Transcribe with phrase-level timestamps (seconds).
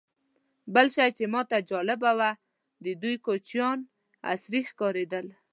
[0.73, 2.21] بل شی چې ماته جالبه و،
[2.83, 3.79] د دوی کوچیان
[4.31, 5.25] عصري ښکارېدل.